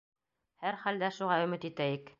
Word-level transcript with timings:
Һәр 0.63 0.79
хәлдә 0.87 1.11
шуға 1.19 1.39
өмөт 1.47 1.71
итәйек! 1.73 2.09